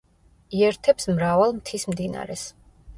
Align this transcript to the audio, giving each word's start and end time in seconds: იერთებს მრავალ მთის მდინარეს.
იერთებს 0.61 1.07
მრავალ 1.13 1.57
მთის 1.61 1.89
მდინარეს. 1.95 2.53